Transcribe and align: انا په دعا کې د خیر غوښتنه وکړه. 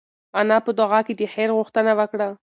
انا 0.39 0.57
په 0.65 0.71
دعا 0.79 0.99
کې 1.07 1.13
د 1.19 1.21
خیر 1.33 1.49
غوښتنه 1.57 1.91
وکړه. 1.99 2.29